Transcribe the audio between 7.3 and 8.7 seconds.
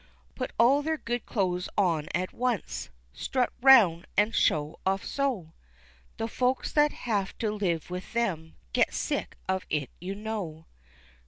to live with them